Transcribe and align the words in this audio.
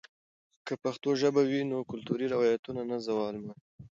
که 0.65 0.73
پښتو 0.83 1.09
ژبه 1.21 1.41
وي، 1.49 1.61
نو 1.71 1.77
کلتوري 1.91 2.25
روایتونه 2.33 2.81
نه 2.89 2.97
زوال 3.05 3.35
مومي. 3.43 3.53